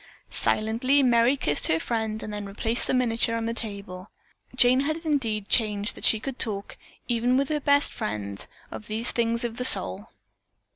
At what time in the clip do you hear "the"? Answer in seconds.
2.87-2.93, 3.45-3.53, 9.57-9.63